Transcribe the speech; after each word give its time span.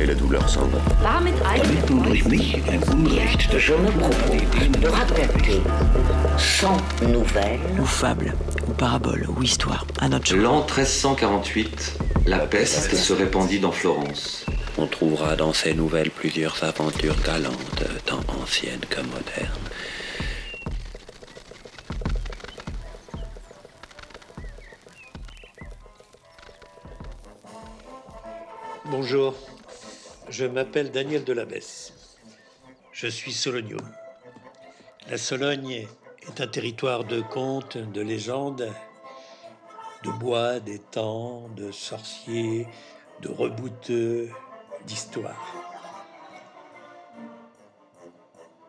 et 0.00 0.06
la 0.06 0.14
douleur 0.14 0.48
s'en 0.48 0.66
va. 0.66 0.78
Mich 2.26 2.54
ein 2.68 2.80
Unrecht. 2.92 3.58
Je 3.58 3.74
me 3.74 3.90
propose 3.90 4.80
de 4.80 4.88
raconter 4.88 5.60
sans 6.38 6.76
nouvelles 7.06 7.60
ou 7.78 7.84
fable, 7.84 8.34
ou 8.68 8.72
parabole, 8.72 9.26
ou 9.28 9.42
histoire, 9.42 9.86
à 10.00 10.08
notre. 10.08 10.34
L'an 10.34 10.60
1348, 10.60 11.98
la 12.26 12.38
peste 12.38 12.94
se 12.94 13.12
répandit 13.12 13.60
dans 13.60 13.72
Florence. 13.72 14.46
On 14.78 14.86
trouvera 14.86 15.36
dans 15.36 15.52
ces 15.52 15.74
nouvelles 15.74 16.10
plusieurs 16.10 16.62
aventures 16.64 17.16
galantes, 17.24 17.84
tant 18.06 18.20
anciennes 18.42 18.80
que 18.88 19.00
modernes. 19.00 19.50
Bonjour, 28.86 29.34
je 30.30 30.44
m'appelle 30.44 30.92
Daniel 30.92 31.24
Delabesse. 31.24 31.92
Je 32.92 33.08
suis 33.08 33.32
Sologno. 33.32 33.78
La 35.08 35.18
Sologne 35.18 35.88
est 36.22 36.40
un 36.40 36.46
territoire 36.46 37.04
de 37.04 37.20
contes, 37.20 37.76
de 37.76 38.00
légendes, 38.00 38.72
de 40.04 40.10
bois, 40.10 40.60
d'étangs, 40.60 41.48
de 41.56 41.72
sorciers, 41.72 42.68
de 43.22 43.28
rebouteux, 43.28 44.30
d'histoires. 44.86 45.54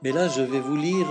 Mais 0.01 0.11
là, 0.11 0.27
je 0.27 0.41
vais 0.41 0.59
vous 0.59 0.75
lire 0.75 1.07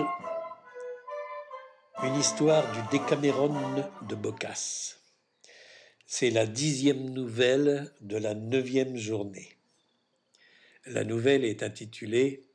une 2.02 2.16
histoire 2.16 2.64
du 2.72 2.80
Décaméron 2.90 3.54
de 4.02 4.14
Boccace. 4.16 4.98
C'est 6.06 6.30
la 6.30 6.46
dixième 6.46 7.10
nouvelle 7.10 7.94
de 8.00 8.16
la 8.16 8.34
neuvième 8.34 8.96
journée. 8.96 9.59
La 10.92 11.04
nouvelle 11.04 11.44
est 11.44 11.62
intitulée 11.62 12.48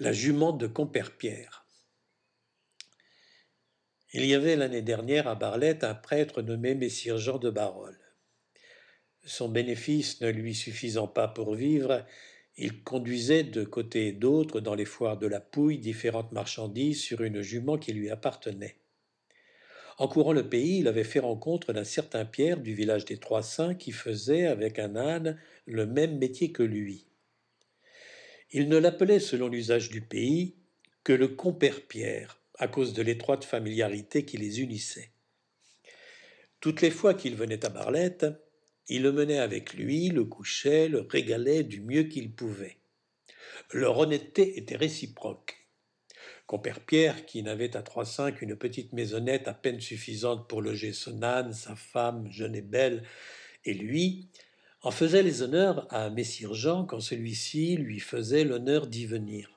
La 0.00 0.12
jument 0.12 0.52
de 0.52 0.66
Comperpierre. 0.66 1.64
Il 4.12 4.26
y 4.26 4.34
avait 4.34 4.54
l'année 4.54 4.82
dernière 4.82 5.26
à 5.26 5.34
Barlette 5.34 5.82
un 5.82 5.94
prêtre 5.94 6.42
nommé 6.42 6.74
Messire 6.74 7.16
Jean 7.16 7.38
de 7.38 7.48
Barol. 7.48 7.98
Son 9.24 9.48
bénéfice 9.48 10.20
ne 10.20 10.28
lui 10.28 10.54
suffisant 10.54 11.08
pas 11.08 11.26
pour 11.26 11.54
vivre, 11.54 12.04
il 12.58 12.82
conduisait 12.82 13.44
de 13.44 13.64
côté 13.64 14.08
et 14.08 14.12
d'autre 14.12 14.60
dans 14.60 14.74
les 14.74 14.84
foires 14.84 15.16
de 15.16 15.26
la 15.26 15.40
Pouille 15.40 15.78
différentes 15.78 16.32
marchandises 16.32 17.00
sur 17.00 17.22
une 17.22 17.40
jument 17.40 17.78
qui 17.78 17.94
lui 17.94 18.10
appartenait. 18.10 18.79
En 20.00 20.08
courant 20.08 20.32
le 20.32 20.48
pays, 20.48 20.78
il 20.78 20.88
avait 20.88 21.04
fait 21.04 21.20
rencontre 21.20 21.74
d'un 21.74 21.84
certain 21.84 22.24
Pierre 22.24 22.56
du 22.56 22.72
village 22.72 23.04
des 23.04 23.18
Trois 23.18 23.42
Saints 23.42 23.74
qui 23.74 23.92
faisait, 23.92 24.46
avec 24.46 24.78
un 24.78 24.96
âne, 24.96 25.38
le 25.66 25.84
même 25.84 26.16
métier 26.16 26.52
que 26.52 26.62
lui. 26.62 27.06
Il 28.50 28.70
ne 28.70 28.78
l'appelait, 28.78 29.20
selon 29.20 29.48
l'usage 29.48 29.90
du 29.90 30.00
pays, 30.00 30.56
que 31.04 31.12
le 31.12 31.28
compère 31.28 31.82
Pierre, 31.82 32.40
à 32.58 32.66
cause 32.66 32.94
de 32.94 33.02
l'étroite 33.02 33.44
familiarité 33.44 34.24
qui 34.24 34.38
les 34.38 34.62
unissait. 34.62 35.10
Toutes 36.60 36.80
les 36.80 36.90
fois 36.90 37.12
qu'il 37.12 37.36
venait 37.36 37.66
à 37.66 37.68
Barlette, 37.68 38.24
il 38.88 39.02
le 39.02 39.12
menait 39.12 39.38
avec 39.38 39.74
lui, 39.74 40.08
le 40.08 40.24
couchait, 40.24 40.88
le 40.88 41.00
régalait 41.00 41.62
du 41.62 41.82
mieux 41.82 42.04
qu'il 42.04 42.32
pouvait. 42.32 42.78
Leur 43.70 43.98
honnêteté 43.98 44.56
était 44.56 44.76
réciproque. 44.76 45.59
Compère 46.50 46.80
Pierre, 46.80 47.26
qui 47.26 47.44
n'avait 47.44 47.76
à 47.76 47.82
Trois-Cinq 47.82 48.38
qu'une 48.38 48.56
petite 48.56 48.92
maisonnette 48.92 49.46
à 49.46 49.54
peine 49.54 49.80
suffisante 49.80 50.48
pour 50.48 50.62
loger 50.62 50.92
son 50.92 51.22
âne, 51.22 51.52
sa 51.52 51.76
femme, 51.76 52.28
jeune 52.28 52.56
et 52.56 52.60
belle, 52.60 53.04
et 53.64 53.72
lui, 53.72 54.26
en 54.82 54.90
faisait 54.90 55.22
les 55.22 55.42
honneurs 55.42 55.86
à 55.94 56.10
Messire 56.10 56.54
Jean 56.54 56.84
quand 56.84 56.98
celui-ci 56.98 57.76
lui 57.76 58.00
faisait 58.00 58.42
l'honneur 58.42 58.88
d'y 58.88 59.06
venir. 59.06 59.52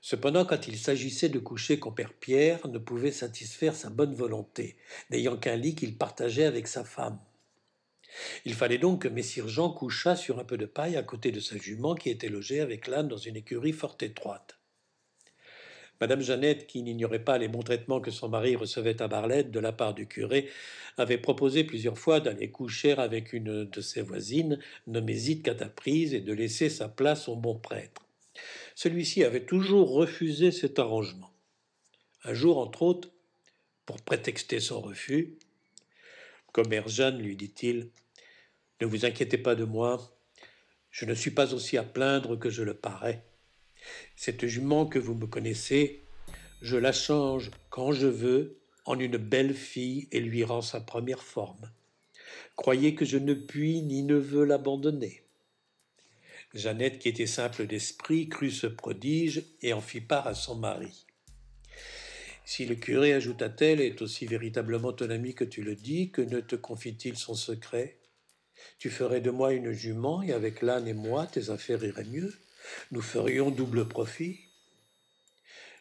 Cependant, 0.00 0.46
quand 0.46 0.66
il 0.66 0.78
s'agissait 0.78 1.28
de 1.28 1.38
coucher, 1.38 1.78
compère 1.78 2.14
Pierre 2.14 2.66
ne 2.68 2.78
pouvait 2.78 3.12
satisfaire 3.12 3.74
sa 3.74 3.90
bonne 3.90 4.14
volonté, 4.14 4.78
n'ayant 5.10 5.36
qu'un 5.36 5.56
lit 5.56 5.74
qu'il 5.74 5.98
partageait 5.98 6.46
avec 6.46 6.68
sa 6.68 6.84
femme. 6.84 7.18
Il 8.46 8.54
fallait 8.54 8.78
donc 8.78 9.02
que 9.02 9.08
Messire 9.08 9.46
Jean 9.46 9.68
couchât 9.68 10.16
sur 10.16 10.38
un 10.38 10.44
peu 10.44 10.56
de 10.56 10.64
paille 10.64 10.96
à 10.96 11.02
côté 11.02 11.32
de 11.32 11.40
sa 11.40 11.58
jument 11.58 11.94
qui 11.94 12.08
était 12.08 12.30
logée 12.30 12.60
avec 12.60 12.86
l'âne 12.86 13.08
dans 13.08 13.18
une 13.18 13.36
écurie 13.36 13.72
fort 13.72 13.98
étroite. 14.00 14.55
Madame 16.00 16.20
Jeannette, 16.20 16.66
qui 16.66 16.82
n'ignorait 16.82 17.24
pas 17.24 17.38
les 17.38 17.48
bons 17.48 17.62
traitements 17.62 18.00
que 18.00 18.10
son 18.10 18.28
mari 18.28 18.54
recevait 18.54 19.00
à 19.00 19.08
Barlette 19.08 19.50
de 19.50 19.60
la 19.60 19.72
part 19.72 19.94
du 19.94 20.06
curé, 20.06 20.48
avait 20.98 21.18
proposé 21.18 21.64
plusieurs 21.64 21.98
fois 21.98 22.20
d'aller 22.20 22.50
coucher 22.50 22.92
avec 22.92 23.32
une 23.32 23.64
de 23.64 23.80
ses 23.80 24.02
voisines, 24.02 24.58
nommée 24.86 25.14
Zite 25.14 25.42
Cataprise, 25.42 26.14
et 26.14 26.20
de 26.20 26.32
laisser 26.32 26.68
sa 26.68 26.88
place 26.88 27.28
au 27.28 27.36
bon 27.36 27.54
prêtre. 27.54 28.06
Celui-ci 28.74 29.24
avait 29.24 29.46
toujours 29.46 29.90
refusé 29.90 30.50
cet 30.50 30.78
arrangement. 30.78 31.30
Un 32.24 32.34
jour, 32.34 32.58
entre 32.58 32.82
autres, 32.82 33.10
pour 33.86 34.02
prétexter 34.02 34.60
son 34.60 34.80
refus, 34.80 35.38
Commère 36.52 36.88
Jeanne, 36.88 37.18
lui 37.18 37.36
dit-il, 37.36 37.90
ne 38.80 38.86
vous 38.86 39.04
inquiétez 39.04 39.38
pas 39.38 39.54
de 39.54 39.64
moi, 39.64 40.18
je 40.90 41.04
ne 41.04 41.14
suis 41.14 41.30
pas 41.30 41.52
aussi 41.52 41.76
à 41.76 41.82
plaindre 41.82 42.38
que 42.38 42.48
je 42.48 42.62
le 42.62 42.74
parais. 42.74 43.22
Cette 44.16 44.46
jument 44.46 44.86
que 44.86 44.98
vous 44.98 45.14
me 45.14 45.26
connaissez, 45.26 46.02
je 46.62 46.76
la 46.76 46.92
change 46.92 47.50
quand 47.70 47.92
je 47.92 48.06
veux 48.06 48.58
en 48.84 48.98
une 48.98 49.16
belle 49.16 49.54
fille 49.54 50.08
et 50.12 50.20
lui 50.20 50.44
rends 50.44 50.62
sa 50.62 50.80
première 50.80 51.22
forme. 51.22 51.70
Croyez 52.56 52.94
que 52.94 53.04
je 53.04 53.18
ne 53.18 53.34
puis 53.34 53.82
ni 53.82 54.02
ne 54.02 54.16
veux 54.16 54.44
l'abandonner. 54.44 55.22
Jeannette, 56.54 56.98
qui 56.98 57.08
était 57.08 57.26
simple 57.26 57.66
d'esprit, 57.66 58.28
crut 58.28 58.52
ce 58.52 58.66
prodige 58.66 59.44
et 59.60 59.72
en 59.72 59.80
fit 59.80 60.00
part 60.00 60.26
à 60.26 60.34
son 60.34 60.56
mari. 60.56 61.06
Si 62.44 62.64
le 62.64 62.76
curé, 62.76 63.12
ajouta-t-elle, 63.12 63.80
est 63.80 64.00
aussi 64.00 64.24
véritablement 64.24 64.92
ton 64.92 65.10
ami 65.10 65.34
que 65.34 65.44
tu 65.44 65.62
le 65.62 65.74
dis, 65.74 66.10
que 66.10 66.22
ne 66.22 66.40
te 66.40 66.54
confie-t-il 66.54 67.16
son 67.16 67.34
secret? 67.34 67.98
Tu 68.78 68.88
ferais 68.88 69.20
de 69.20 69.30
moi 69.30 69.52
une 69.52 69.72
jument, 69.72 70.22
et 70.22 70.32
avec 70.32 70.62
l'âne 70.62 70.86
et 70.86 70.94
moi, 70.94 71.26
tes 71.26 71.50
affaires 71.50 71.84
iraient 71.84 72.04
mieux. 72.04 72.32
Nous 72.90 73.02
ferions 73.02 73.50
double 73.50 73.88
profit. 73.88 74.40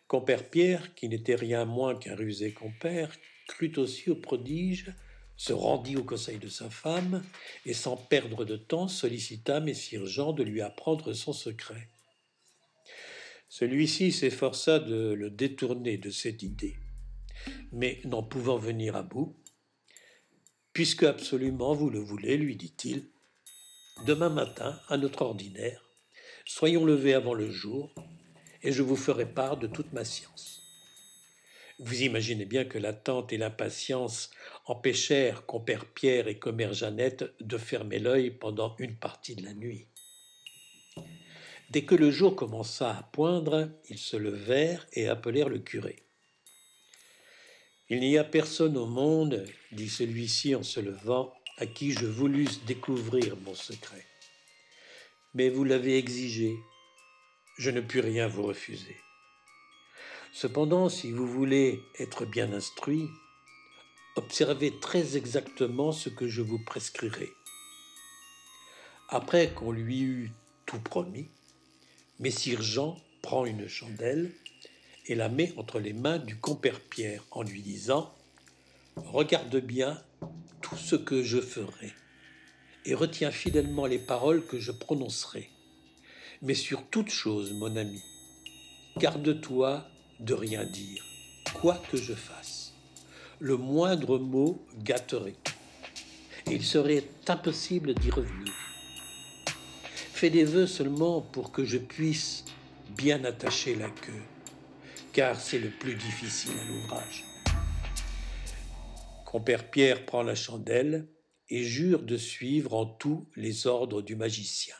Compère 0.07 0.49
Pierre, 0.49 0.93
qui 0.95 1.09
n'était 1.09 1.35
rien 1.35 1.65
moins 1.65 1.95
qu'un 1.95 2.15
rusé 2.15 2.51
compère, 2.51 3.11
crut 3.47 3.77
aussi 3.77 4.09
au 4.11 4.15
prodige, 4.15 4.93
se 5.37 5.53
rendit 5.53 5.97
au 5.97 6.03
conseil 6.03 6.37
de 6.37 6.47
sa 6.47 6.69
femme, 6.69 7.23
et 7.65 7.73
sans 7.73 7.97
perdre 7.97 8.45
de 8.45 8.55
temps 8.55 8.87
sollicita 8.87 9.59
Messire 9.59 10.05
Jean 10.05 10.31
de 10.33 10.43
lui 10.43 10.61
apprendre 10.61 11.13
son 11.13 11.33
secret. 11.33 11.89
Celui-ci 13.49 14.11
s'efforça 14.11 14.79
de 14.79 15.13
le 15.13 15.29
détourner 15.29 15.97
de 15.97 16.09
cette 16.09 16.43
idée, 16.43 16.77
mais 17.71 18.01
n'en 18.05 18.23
pouvant 18.23 18.57
venir 18.57 18.95
à 18.95 19.03
bout, 19.03 19.35
puisque 20.73 21.03
absolument 21.03 21.73
vous 21.73 21.89
le 21.89 21.99
voulez, 21.99 22.37
lui 22.37 22.55
dit-il, 22.55 23.09
demain 24.05 24.29
matin, 24.29 24.79
à 24.89 24.97
notre 24.97 25.21
ordinaire, 25.21 25.84
soyons 26.45 26.85
levés 26.85 27.13
avant 27.13 27.33
le 27.33 27.51
jour, 27.51 27.93
et 28.63 28.71
je 28.71 28.81
vous 28.81 28.95
ferai 28.95 29.25
part 29.25 29.57
de 29.57 29.67
toute 29.67 29.91
ma 29.93 30.05
science. 30.05 30.61
Vous 31.77 32.03
imaginez 32.03 32.45
bien 32.45 32.63
que 32.63 32.77
l'attente 32.77 33.33
et 33.33 33.37
l'impatience 33.37 34.31
empêchèrent 34.65 35.45
compère 35.45 35.85
Pierre 35.85 36.29
et 36.29 36.39
commère 36.39 36.73
Jeannette 36.73 37.25
de 37.41 37.57
fermer 37.57 37.99
l'œil 37.99 38.31
pendant 38.31 38.75
une 38.79 38.95
partie 38.95 39.35
de 39.35 39.43
la 39.43 39.53
nuit. 39.53 39.87
Dès 41.71 41.83
que 41.83 41.95
le 41.95 42.11
jour 42.11 42.35
commença 42.35 42.95
à 42.95 43.03
poindre, 43.03 43.69
ils 43.89 43.97
se 43.97 44.15
levèrent 44.15 44.87
et 44.93 45.09
appelèrent 45.09 45.49
le 45.49 45.59
curé. 45.59 45.97
Il 47.89 47.99
n'y 47.99 48.17
a 48.17 48.23
personne 48.23 48.77
au 48.77 48.85
monde, 48.85 49.45
dit 49.71 49.89
celui-ci 49.89 50.55
en 50.55 50.63
se 50.63 50.79
levant, 50.79 51.33
à 51.57 51.65
qui 51.65 51.91
je 51.91 52.05
voulusse 52.05 52.63
découvrir 52.65 53.35
mon 53.37 53.53
secret. 53.53 54.05
Mais 55.35 55.49
vous 55.49 55.65
l'avez 55.65 55.97
exigé, 55.97 56.57
je 57.57 57.69
ne 57.69 57.81
puis 57.81 57.99
rien 57.99 58.25
vous 58.25 58.43
refuser. 58.43 58.95
Cependant, 60.31 60.87
si 60.87 61.11
vous 61.11 61.27
voulez 61.27 61.81
être 61.99 62.25
bien 62.25 62.53
instruit, 62.53 63.09
observez 64.15 64.79
très 64.79 65.17
exactement 65.17 65.91
ce 65.91 66.07
que 66.07 66.29
je 66.29 66.41
vous 66.41 66.59
prescrirai. 66.63 67.29
Après 69.09 69.53
qu'on 69.53 69.73
lui 69.73 70.01
eut 70.01 70.31
Tout 70.65 70.79
promis, 70.79 71.29
Messire 72.19 72.61
Jean 72.61 72.97
prend 73.21 73.45
une 73.45 73.67
chandelle 73.67 74.31
et 75.07 75.15
la 75.15 75.27
met 75.27 75.53
entre 75.57 75.79
les 75.79 75.93
mains 75.93 76.17
du 76.17 76.37
compère 76.37 76.79
Pierre 76.79 77.23
en 77.31 77.43
lui 77.43 77.61
disant 77.61 78.15
Regarde 78.95 79.57
bien 79.57 80.01
tout 80.61 80.77
ce 80.77 80.95
que 80.95 81.23
je 81.23 81.41
ferai 81.41 81.93
et 82.85 82.93
retiens 82.93 83.31
fidèlement 83.31 83.85
les 83.85 83.99
paroles 83.99 84.45
que 84.45 84.59
je 84.59 84.71
prononcerai. 84.71 85.49
Mais 86.41 86.53
sur 86.53 86.85
toute 86.87 87.09
chose, 87.09 87.53
mon 87.53 87.75
ami, 87.75 88.01
garde-toi 88.97 89.85
de 90.19 90.33
rien 90.33 90.65
dire, 90.65 91.03
quoi 91.53 91.81
que 91.91 91.97
je 91.97 92.13
fasse. 92.13 92.73
Le 93.39 93.57
moindre 93.57 94.17
mot 94.17 94.65
gâterait 94.83 95.35
et 96.47 96.53
il 96.53 96.63
serait 96.63 97.03
impossible 97.27 97.93
d'y 97.95 98.11
revenir. 98.11 98.53
Fais 100.13 100.29
des 100.29 100.43
vœux 100.43 100.67
seulement 100.67 101.21
pour 101.21 101.51
que 101.51 101.65
je 101.65 101.77
puisse 101.77 102.45
bien 102.89 103.23
attacher 103.25 103.75
la 103.75 103.89
queue, 103.89 104.21
car 105.11 105.39
c'est 105.39 105.59
le 105.59 105.69
plus 105.69 105.95
difficile 105.95 106.53
à 106.61 106.65
l'ouvrage. 106.65 107.25
Compère 109.25 109.69
Pierre 109.69 110.05
prend 110.05 110.23
la 110.23 110.35
chandelle 110.35 111.07
et 111.49 111.63
jure 111.63 112.01
de 112.01 112.17
suivre 112.17 112.73
en 112.73 112.85
tout 112.85 113.27
les 113.35 113.67
ordres 113.67 114.01
du 114.01 114.15
magicien. 114.15 114.75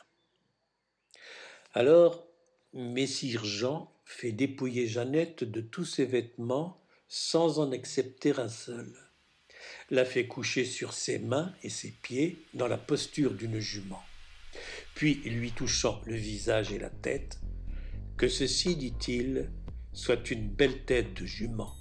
Alors, 1.72 2.26
Messire 2.72 3.44
Jean 3.44 3.92
fait 4.04 4.32
dépouiller 4.32 4.86
Jeannette 4.86 5.44
de 5.44 5.60
tous 5.60 5.84
ses 5.84 6.04
vêtements 6.04 6.82
sans 7.08 7.58
en 7.58 7.72
accepter 7.72 8.32
un 8.38 8.48
seul, 8.48 8.92
la 9.90 10.04
fait 10.04 10.26
coucher 10.26 10.64
sur 10.64 10.92
ses 10.92 11.18
mains 11.18 11.54
et 11.62 11.68
ses 11.68 11.90
pieds 11.90 12.44
dans 12.54 12.68
la 12.68 12.78
posture 12.78 13.34
d'une 13.34 13.60
jument, 13.60 14.02
puis 14.94 15.14
lui 15.14 15.52
touchant 15.52 16.00
le 16.06 16.14
visage 16.14 16.72
et 16.72 16.78
la 16.78 16.90
tête, 16.90 17.38
que 18.16 18.28
ceci, 18.28 18.76
dit-il, 18.76 19.50
soit 19.92 20.30
une 20.30 20.48
belle 20.48 20.84
tête 20.84 21.14
de 21.14 21.26
jument. 21.26 21.74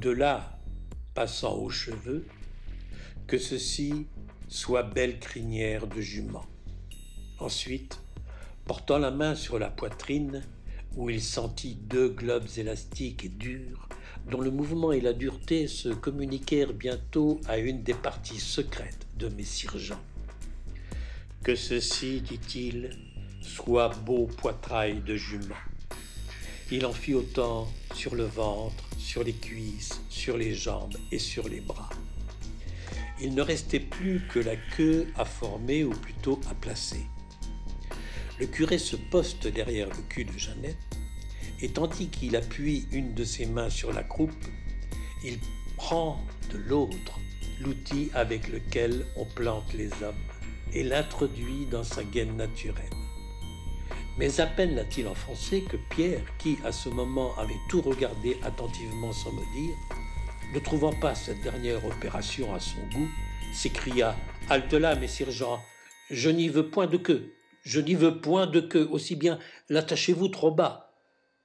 De 0.00 0.10
là, 0.10 0.58
passant 1.14 1.56
aux 1.58 1.70
cheveux, 1.70 2.26
que 3.30 3.38
ceci 3.38 4.08
soit 4.48 4.82
belle 4.82 5.20
crinière 5.20 5.86
de 5.86 6.00
jument. 6.00 6.44
Ensuite, 7.38 8.00
portant 8.66 8.98
la 8.98 9.12
main 9.12 9.36
sur 9.36 9.60
la 9.60 9.70
poitrine, 9.70 10.42
où 10.96 11.10
il 11.10 11.22
sentit 11.22 11.76
deux 11.76 12.08
globes 12.08 12.48
élastiques 12.56 13.24
et 13.24 13.28
durs, 13.28 13.88
dont 14.28 14.40
le 14.40 14.50
mouvement 14.50 14.90
et 14.90 15.00
la 15.00 15.12
dureté 15.12 15.68
se 15.68 15.90
communiquèrent 15.90 16.72
bientôt 16.72 17.40
à 17.46 17.58
une 17.58 17.84
des 17.84 17.94
parties 17.94 18.40
secrètes 18.40 19.06
de 19.16 19.28
Messire 19.28 19.78
Jean. 19.78 20.00
Que 21.44 21.54
ceci, 21.54 22.22
dit-il, 22.22 22.90
soit 23.40 23.90
beau 24.04 24.26
poitrail 24.26 25.02
de 25.02 25.14
jument. 25.14 25.54
Il 26.72 26.84
en 26.84 26.92
fit 26.92 27.14
autant 27.14 27.68
sur 27.94 28.16
le 28.16 28.24
ventre, 28.24 28.84
sur 28.98 29.22
les 29.22 29.34
cuisses, 29.34 30.00
sur 30.08 30.36
les 30.36 30.52
jambes 30.52 30.96
et 31.12 31.20
sur 31.20 31.48
les 31.48 31.60
bras. 31.60 31.90
Il 33.22 33.34
ne 33.34 33.42
restait 33.42 33.80
plus 33.80 34.20
que 34.28 34.38
la 34.38 34.56
queue 34.56 35.06
à 35.16 35.24
former 35.24 35.84
ou 35.84 35.90
plutôt 35.90 36.40
à 36.50 36.54
placer. 36.54 37.06
Le 38.38 38.46
curé 38.46 38.78
se 38.78 38.96
poste 38.96 39.46
derrière 39.46 39.88
le 39.88 40.02
cul 40.08 40.24
de 40.24 40.38
Jeannette 40.38 40.98
et 41.60 41.68
tandis 41.68 42.08
qu'il 42.08 42.36
appuie 42.36 42.86
une 42.92 43.12
de 43.14 43.24
ses 43.24 43.44
mains 43.44 43.68
sur 43.68 43.92
la 43.92 44.02
croupe, 44.02 44.32
il 45.22 45.38
prend 45.76 46.18
de 46.50 46.56
l'autre 46.56 47.20
l'outil 47.60 48.10
avec 48.14 48.48
lequel 48.48 49.04
on 49.16 49.26
plante 49.26 49.74
les 49.74 49.90
hommes 50.02 50.14
et 50.72 50.82
l'introduit 50.82 51.66
dans 51.70 51.84
sa 51.84 52.02
gaine 52.04 52.36
naturelle. 52.36 52.84
Mais 54.18 54.40
à 54.40 54.46
peine 54.46 54.74
l'a-t-il 54.74 55.06
enfoncé 55.08 55.62
que 55.62 55.76
Pierre, 55.76 56.22
qui 56.38 56.58
à 56.64 56.72
ce 56.72 56.88
moment 56.88 57.36
avait 57.36 57.60
tout 57.68 57.80
regardé 57.80 58.38
attentivement 58.42 59.12
sans 59.12 59.32
me 59.32 59.40
dire, 59.40 59.76
ne 60.52 60.58
trouvant 60.58 60.92
pas 60.92 61.14
cette 61.14 61.40
dernière 61.42 61.84
opération 61.84 62.54
à 62.54 62.60
son 62.60 62.80
goût, 62.92 63.08
s'écria 63.52 64.16
Halte 64.48 64.72
là, 64.74 64.96
messire 64.96 65.30
Jean, 65.30 65.60
je 66.10 66.28
n'y 66.28 66.48
veux 66.48 66.70
point 66.70 66.86
de 66.86 66.96
queue, 66.96 67.32
je 67.62 67.80
n'y 67.80 67.94
veux 67.94 68.20
point 68.20 68.46
de 68.46 68.60
queue, 68.60 68.88
aussi 68.90 69.14
bien 69.14 69.38
l'attachez-vous 69.68 70.28
trop 70.28 70.50
bas. 70.50 70.92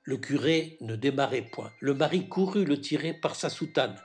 Le 0.03 0.17
curé 0.17 0.77
ne 0.81 0.95
démarrait 0.95 1.47
point. 1.51 1.71
Le 1.79 1.93
mari 1.93 2.27
courut 2.27 2.65
le 2.65 2.79
tirer 2.79 3.13
par 3.13 3.35
sa 3.35 3.49
soutane. 3.49 3.95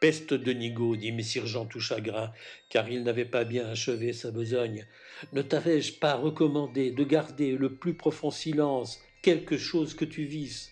Peste 0.00 0.32
de 0.32 0.52
Nigaud, 0.52 0.96
dit 0.96 1.12
Messire 1.12 1.46
Jean 1.46 1.66
tout 1.66 1.80
chagrin, 1.80 2.32
car 2.70 2.88
il 2.88 3.02
n'avait 3.02 3.24
pas 3.24 3.44
bien 3.44 3.68
achevé 3.68 4.12
sa 4.12 4.30
besogne. 4.30 4.86
Ne 5.32 5.42
t'avais-je 5.42 5.94
pas 5.94 6.14
recommandé 6.14 6.90
de 6.90 7.04
garder 7.04 7.56
le 7.56 7.74
plus 7.74 7.94
profond 7.94 8.30
silence 8.30 9.00
quelque 9.22 9.58
chose 9.58 9.94
que 9.94 10.04
tu 10.04 10.24
visses 10.24 10.70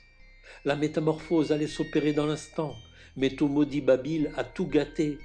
La 0.65 0.77
métamorphose 0.77 1.53
allait 1.53 1.67
s'opérer 1.67 2.13
dans 2.13 2.27
l'instant, 2.27 2.75
mais 3.19 3.31
ton 3.31 3.49
maudit 3.49 3.81
Babil 3.81 4.31
a 4.37 4.45
tout 4.45 4.67
gâté. 4.67 5.19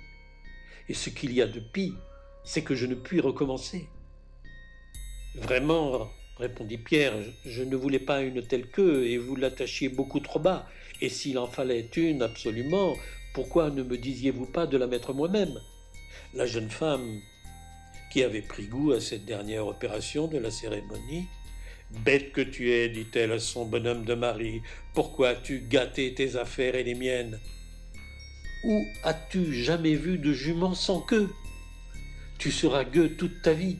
Et 0.89 0.93
ce 0.93 1.09
qu'il 1.09 1.31
y 1.31 1.41
a 1.41 1.47
de 1.47 1.59
pis, 1.59 1.93
c'est 2.43 2.63
que 2.63 2.75
je 2.75 2.87
ne 2.87 2.95
puis 2.95 3.21
recommencer. 3.21 3.87
Vraiment, 5.35 6.09
répondit 6.37 6.77
Pierre, 6.77 7.13
je 7.45 7.63
ne 7.63 7.75
voulais 7.75 7.99
pas 7.99 8.21
une 8.21 8.41
telle 8.41 8.67
queue, 8.67 9.05
et 9.07 9.17
vous 9.17 9.35
l'attachiez 9.35 9.89
beaucoup 9.89 10.19
trop 10.19 10.39
bas. 10.39 10.67
Et 11.01 11.09
s'il 11.09 11.37
en 11.37 11.47
fallait 11.47 11.89
une 11.95 12.21
absolument, 12.21 12.95
pourquoi 13.33 13.69
ne 13.69 13.83
me 13.83 13.97
disiez-vous 13.97 14.47
pas 14.47 14.67
de 14.67 14.77
la 14.77 14.87
mettre 14.87 15.13
moi-même? 15.13 15.59
La 16.33 16.45
jeune 16.45 16.69
femme, 16.69 17.21
qui 18.11 18.23
avait 18.23 18.41
pris 18.41 18.65
goût 18.65 18.91
à 18.91 19.01
cette 19.01 19.25
dernière 19.25 19.67
opération 19.67 20.27
de 20.27 20.37
la 20.37 20.51
cérémonie, 20.51 21.25
Bête 22.03 22.31
que 22.31 22.41
tu 22.41 22.71
es, 22.71 22.89
dit-elle 22.89 23.33
à 23.33 23.39
son 23.39 23.65
bonhomme 23.65 24.03
de 24.03 24.15
mari, 24.15 24.61
pourquoi 24.95 25.29
as-tu 25.29 25.59
gâté 25.59 26.11
tes 26.15 26.35
affaires 26.37 26.73
et 26.73 26.83
les 26.83 26.95
miennes? 26.95 27.39
Où 28.63 28.87
as-tu 29.03 29.53
jamais 29.53 29.95
vu 29.95 30.17
de 30.17 30.31
jument 30.31 30.73
sans 30.73 31.01
queue? 31.01 31.29
Tu 32.37 32.49
seras 32.49 32.85
gueux 32.85 33.15
toute 33.17 33.41
ta 33.41 33.53
vie. 33.53 33.77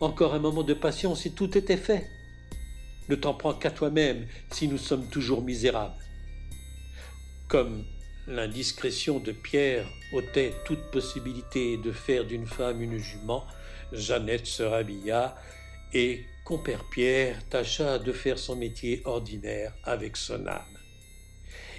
Encore 0.00 0.34
un 0.34 0.38
moment 0.38 0.62
de 0.62 0.74
patience 0.74 1.24
et 1.24 1.30
tout 1.30 1.56
était 1.56 1.78
fait. 1.78 2.06
Ne 3.08 3.14
t'en 3.16 3.32
prends 3.32 3.54
qu'à 3.54 3.70
toi-même 3.70 4.26
si 4.50 4.68
nous 4.68 4.78
sommes 4.78 5.08
toujours 5.08 5.42
misérables. 5.42 5.94
Comme 7.48 7.84
l'indiscrétion 8.26 9.20
de 9.20 9.32
Pierre 9.32 9.86
ôtait 10.12 10.52
toute 10.66 10.90
possibilité 10.90 11.78
de 11.78 11.90
faire 11.90 12.24
d'une 12.24 12.46
femme 12.46 12.82
une 12.82 12.98
jument, 12.98 13.46
Jeannette 13.92 14.46
se 14.46 14.62
rhabilla 14.62 15.34
et 15.94 16.26
compère 16.44 16.84
Pierre 16.90 17.42
tâcha 17.48 17.98
de 17.98 18.12
faire 18.12 18.38
son 18.38 18.56
métier 18.56 19.02
ordinaire 19.06 19.74
avec 19.82 20.16
son 20.16 20.46
âne. 20.46 20.79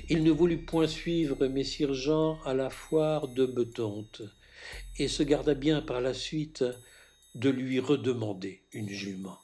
Il 0.09 0.23
ne 0.23 0.31
voulut 0.31 0.65
point 0.65 0.87
suivre 0.87 1.47
Messire 1.47 1.93
Jean 1.93 2.39
à 2.43 2.53
la 2.53 2.69
foire 2.69 3.27
de 3.27 3.45
Betonte 3.45 4.21
et 4.97 5.07
se 5.07 5.23
garda 5.23 5.53
bien 5.53 5.81
par 5.81 6.01
la 6.01 6.13
suite 6.13 6.63
de 7.35 7.49
lui 7.49 7.79
redemander 7.79 8.61
une 8.73 8.89
jument. 8.89 9.37